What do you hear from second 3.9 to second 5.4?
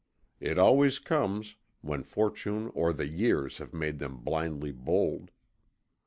them blindly bold.